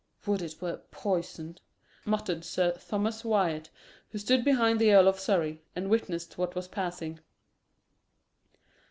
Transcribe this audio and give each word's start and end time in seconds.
"Would 0.25 0.41
it 0.41 0.59
were 0.59 0.81
poison," 0.89 1.59
muttered 2.05 2.43
Sir 2.43 2.71
Thomas 2.75 3.23
Wyat, 3.23 3.69
who 4.09 4.17
stood 4.17 4.43
behind 4.43 4.79
the 4.79 4.91
Earl 4.91 5.07
of 5.07 5.19
Surrey, 5.19 5.61
and 5.75 5.91
witnessed 5.91 6.39
what 6.39 6.55
was 6.55 6.67
passing. 6.67 7.19